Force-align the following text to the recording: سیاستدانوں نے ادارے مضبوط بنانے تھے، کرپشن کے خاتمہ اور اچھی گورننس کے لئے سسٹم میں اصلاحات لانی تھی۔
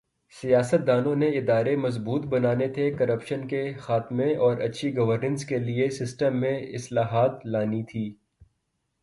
سیاستدانوں 0.33 1.15
نے 1.15 1.27
ادارے 1.29 1.75
مضبوط 1.75 2.25
بنانے 2.25 2.67
تھے، 2.67 2.89
کرپشن 2.91 3.47
کے 3.47 3.73
خاتمہ 3.79 4.35
اور 4.39 4.57
اچھی 4.57 4.95
گورننس 4.97 5.45
کے 5.45 5.59
لئے 5.59 5.89
سسٹم 5.89 6.39
میں 6.39 6.57
اصلاحات 6.73 7.45
لانی 7.45 7.83
تھی۔ 7.83 8.13